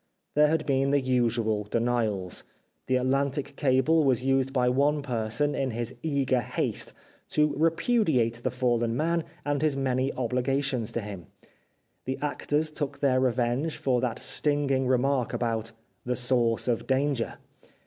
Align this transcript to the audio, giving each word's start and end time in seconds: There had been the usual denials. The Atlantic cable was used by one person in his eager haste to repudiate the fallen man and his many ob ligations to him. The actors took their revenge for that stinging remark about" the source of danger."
There 0.33 0.47
had 0.47 0.65
been 0.65 0.89
the 0.89 0.99
usual 0.99 1.63
denials. 1.65 2.43
The 2.87 2.95
Atlantic 2.95 3.55
cable 3.55 4.03
was 4.03 4.23
used 4.23 4.51
by 4.51 4.67
one 4.67 5.03
person 5.03 5.53
in 5.53 5.69
his 5.69 5.93
eager 6.01 6.39
haste 6.41 6.93
to 7.29 7.53
repudiate 7.55 8.41
the 8.41 8.49
fallen 8.49 8.97
man 8.97 9.23
and 9.45 9.61
his 9.61 9.77
many 9.77 10.11
ob 10.13 10.33
ligations 10.33 10.91
to 10.93 11.01
him. 11.01 11.27
The 12.05 12.17
actors 12.19 12.71
took 12.71 12.97
their 12.97 13.19
revenge 13.19 13.77
for 13.77 14.01
that 14.01 14.17
stinging 14.17 14.87
remark 14.87 15.33
about" 15.33 15.71
the 16.07 16.15
source 16.15 16.67
of 16.67 16.87
danger." 16.87 17.37